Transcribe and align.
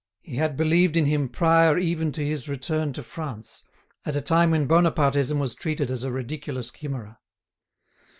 He 0.23 0.37
had 0.37 0.57
believed 0.57 0.97
in 0.97 1.05
him 1.05 1.29
prior 1.29 1.77
even 1.77 2.11
to 2.13 2.25
his 2.25 2.49
return 2.49 2.91
to 2.93 3.03
France, 3.03 3.65
at 4.03 4.15
a 4.15 4.19
time 4.21 4.49
when 4.49 4.65
Bonapartism 4.65 5.37
was 5.37 5.53
treated 5.53 5.91
as 5.91 6.03
a 6.03 6.11
ridiculous 6.11 6.71
chimera. 6.71 7.19